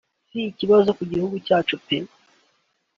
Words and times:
si 0.27 0.39
ikibazo 0.51 0.89
ku 0.97 1.03
gihugu 1.11 1.35
cyacu 1.45 1.75
pe 1.85 1.97